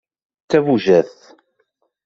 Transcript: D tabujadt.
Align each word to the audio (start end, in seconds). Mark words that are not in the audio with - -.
D 0.43 0.45
tabujadt. 0.49 1.19